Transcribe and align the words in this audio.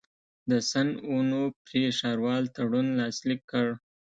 د 0.49 0.51
سن 0.69 0.87
اونوفري 1.11 1.83
ښاروال 1.97 2.43
تړون 2.55 2.87
لاسلیک 2.99 3.41
کړ. 3.51 3.67